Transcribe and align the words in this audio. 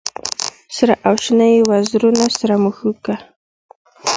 سره 0.75 0.93
او 1.07 1.15
شنه 1.23 1.47
یې 1.53 1.59
وزرونه 1.69 2.23
سره 2.39 2.53
مشوکه 2.63 3.15